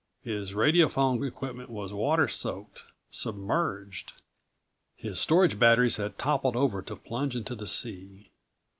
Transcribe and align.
His 0.23 0.53
radiophone 0.55 1.23
equipment 1.23 1.69
was 1.69 1.93
water 1.93 2.27
soaked, 2.27 2.85
submerged. 3.11 4.13
His 4.95 5.19
storage 5.19 5.59
batteries 5.59 5.97
had 5.97 6.17
toppled 6.17 6.57
over 6.57 6.81
to 6.81 6.95
plunge 6.95 7.35
into 7.35 7.53
the 7.53 7.67
sea. 7.67 8.31